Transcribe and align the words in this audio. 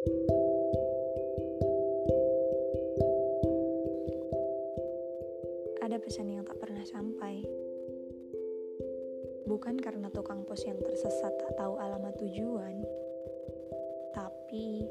Ada 0.00 0.08
pesan 6.00 6.32
yang 6.32 6.48
tak 6.48 6.56
pernah 6.56 6.80
sampai. 6.88 7.44
Bukan 9.44 9.76
karena 9.76 10.08
tukang 10.08 10.48
pos 10.48 10.64
yang 10.64 10.80
tersesat 10.80 11.36
tak 11.36 11.52
tahu 11.60 11.76
alamat 11.76 12.16
tujuan, 12.16 12.80
tapi 14.16 14.88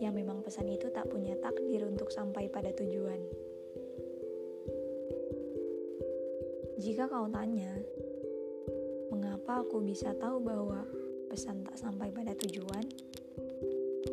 ya 0.00 0.08
memang 0.08 0.40
pesan 0.40 0.72
itu 0.72 0.88
tak 0.88 1.12
punya 1.12 1.36
takdir 1.36 1.84
untuk 1.84 2.08
sampai 2.08 2.48
pada 2.48 2.72
tujuan. 2.72 3.20
Jika 6.80 7.12
kau 7.12 7.28
tanya, 7.28 7.76
mengapa 9.12 9.60
aku 9.60 9.84
bisa 9.84 10.16
tahu 10.16 10.40
bahwa 10.40 10.80
pesan 11.28 11.60
tak 11.68 11.76
sampai 11.76 12.08
pada 12.08 12.32
tujuan? 12.40 12.88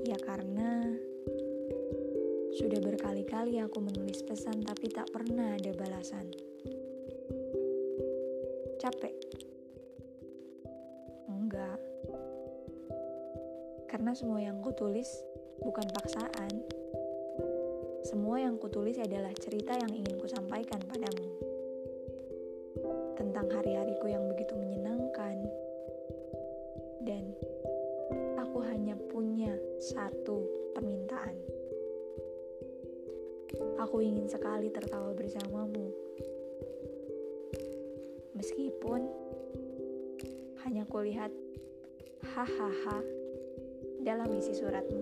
Ya 0.04 0.20
karena 0.20 0.84
sudah 2.54 2.80
berkali-kali 2.84 3.64
aku 3.64 3.80
menulis 3.80 4.20
pesan 4.28 4.60
tapi 4.68 4.92
tak 4.92 5.08
pernah 5.16 5.56
ada 5.56 5.72
balasan. 5.72 6.28
Capek? 8.84 9.16
Enggak. 11.32 11.80
Karena 13.88 14.12
semua 14.12 14.44
yang 14.44 14.60
kutulis 14.60 15.08
bukan 15.64 15.88
paksaan. 15.96 16.52
Semua 18.04 18.44
yang 18.44 18.60
kutulis 18.60 19.00
adalah 19.00 19.32
cerita 19.40 19.80
yang 19.80 19.92
ingin 19.96 20.20
kusampaikan 20.20 20.84
padamu 20.84 21.32
tentang 23.16 23.48
hari-hariku 23.48 24.12
yang 24.12 24.28
begitu 24.28 24.52
menyenangkan. 24.60 25.48
Dan 27.08 27.32
aku 28.54 28.70
hanya 28.70 28.94
punya 29.10 29.50
satu 29.82 30.46
permintaan. 30.78 31.34
Aku 33.82 33.98
ingin 33.98 34.30
sekali 34.30 34.70
tertawa 34.70 35.10
bersamamu. 35.18 35.90
Meskipun 38.38 39.10
hanya 40.62 40.86
kulihat 40.86 41.34
hahaha 42.22 43.02
dalam 44.06 44.30
isi 44.38 44.54
suratmu. 44.54 45.02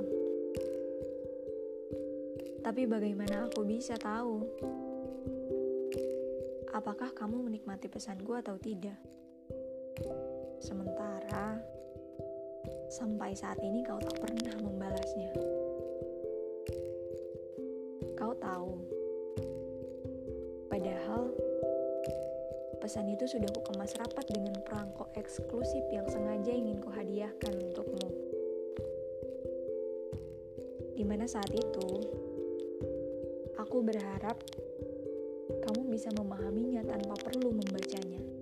Tapi 2.63 2.87
bagaimana 2.87 3.51
aku 3.51 3.67
bisa 3.67 3.99
tahu 3.99 4.47
apakah 6.71 7.11
kamu 7.11 7.51
menikmati 7.51 7.91
pesanku 7.91 8.31
atau 8.31 8.55
tidak. 8.55 8.95
Sementara, 10.63 11.20
sampai 12.91 13.31
saat 13.31 13.55
ini 13.63 13.87
kau 13.87 13.95
tak 14.03 14.19
pernah 14.19 14.51
membalasnya. 14.59 15.31
Kau 18.19 18.35
tahu, 18.35 18.75
padahal 20.67 21.31
pesan 22.83 23.07
itu 23.15 23.23
sudah 23.31 23.47
kukemas 23.55 23.95
rapat 23.95 24.27
dengan 24.27 24.59
perangko 24.67 25.07
eksklusif 25.15 25.87
yang 25.95 26.03
sengaja 26.11 26.51
ingin 26.51 26.83
kuhadiahkan 26.83 27.53
untukmu. 27.71 28.11
Di 30.99 31.07
mana 31.07 31.23
saat 31.31 31.49
itu, 31.55 31.89
aku 33.55 33.77
berharap 33.87 34.35
kamu 35.63 35.95
bisa 35.95 36.11
memahaminya 36.11 36.83
tanpa 36.83 37.15
perlu 37.23 37.55
membacanya. 37.55 38.40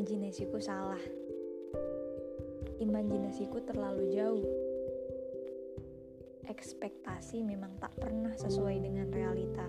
Imajinasiku 0.00 0.56
salah. 0.56 1.04
Imajinasiku 2.80 3.60
terlalu 3.68 4.16
jauh. 4.16 4.48
Ekspektasi 6.48 7.44
memang 7.44 7.76
tak 7.76 7.92
pernah 8.00 8.32
sesuai 8.32 8.80
dengan 8.80 9.12
realita. 9.12 9.68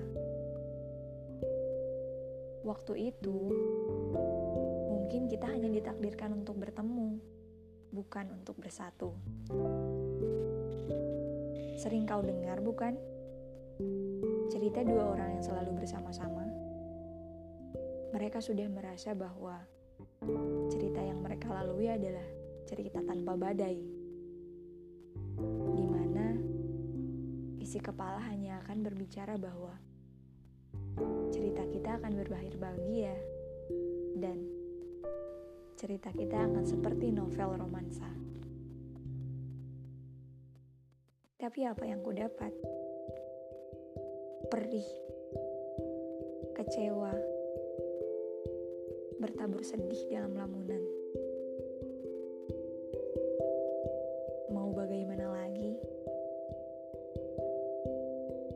Waktu 2.63 3.11
itu, 3.11 3.37
mungkin 4.87 5.27
kita 5.27 5.51
hanya 5.51 5.67
ditakdirkan 5.67 6.31
untuk 6.31 6.63
bertemu, 6.63 7.19
bukan 7.91 8.31
untuk 8.31 8.55
bersatu. 8.55 9.11
Sering 11.75 12.07
kau 12.07 12.23
dengar, 12.23 12.63
bukan? 12.63 12.95
Cerita 14.47 14.79
dua 14.87 15.11
orang 15.11 15.35
yang 15.35 15.43
selalu 15.43 15.83
bersama-sama. 15.83 16.47
Mereka 18.15 18.39
sudah 18.39 18.71
merasa 18.71 19.11
bahwa 19.11 19.80
cerita 20.69 21.01
yang 21.01 21.25
mereka 21.25 21.49
lalui 21.49 21.89
adalah 21.89 22.25
cerita 22.69 23.01
tanpa 23.01 23.33
badai, 23.33 23.81
di 25.73 25.85
mana 25.89 26.37
isi 27.57 27.81
kepala 27.81 28.21
hanya 28.29 28.61
akan 28.61 28.85
berbicara 28.85 29.41
bahwa 29.41 29.73
cerita 31.33 31.65
kita 31.73 31.97
akan 31.97 32.21
berakhir 32.21 32.53
bahagia 32.61 33.17
dan 34.21 34.45
cerita 35.73 36.13
kita 36.13 36.37
akan 36.37 36.69
seperti 36.69 37.09
novel 37.09 37.57
romansa. 37.57 38.05
Tapi 41.41 41.65
apa 41.65 41.81
yang 41.89 42.05
ku 42.05 42.13
dapat? 42.13 42.53
Perih, 44.53 44.89
kecewa, 46.53 47.30
bertabur 49.21 49.61
sedih 49.61 50.01
dalam 50.09 50.33
lamunan. 50.33 50.81
Mau 54.49 54.73
bagaimana 54.73 55.29
lagi? 55.29 55.77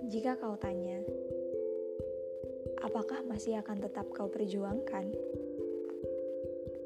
Jika 0.09 0.41
kau 0.41 0.57
tanya, 0.57 1.05
apakah 2.81 3.21
masih 3.29 3.61
akan 3.61 3.85
tetap 3.85 4.09
kau 4.09 4.25
perjuangkan? 4.25 5.13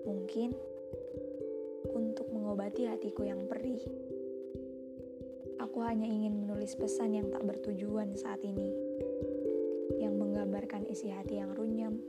Mungkin 0.04 0.52
untuk 1.96 2.28
mengobati 2.36 2.84
hatiku 2.84 3.24
yang 3.24 3.48
perih 3.48 3.80
Aku 5.60 5.84
hanya 5.84 6.08
ingin 6.08 6.40
menulis 6.40 6.72
pesan 6.80 7.20
yang 7.20 7.28
tak 7.36 7.44
bertujuan 7.44 8.16
saat 8.16 8.40
ini, 8.48 8.72
yang 10.00 10.16
menggambarkan 10.16 10.88
isi 10.88 11.12
hati 11.12 11.36
yang 11.44 11.52
runyam, 11.52 12.00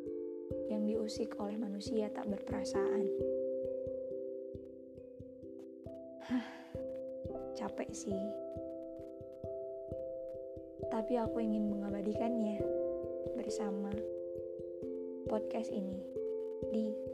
yang 0.70 0.86
diusik 0.86 1.34
oleh 1.42 1.58
manusia 1.58 2.06
tak 2.14 2.30
berperasaan. 2.30 3.04
Capek 7.58 7.90
sih. 7.90 8.22
Tapi 10.90 11.12
aku 11.18 11.42
ingin 11.42 11.70
mengabadikannya 11.70 12.62
bersama 13.34 13.90
podcast 15.26 15.70
ini 15.70 16.02
di. 16.70 17.09